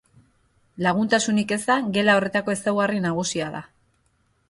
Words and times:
Laguntasunik 0.85 1.53
eza 1.57 1.77
gela 1.99 2.17
horretako 2.19 2.57
ezaugarri 2.57 3.07
nagusia 3.09 3.55
da. 3.59 3.67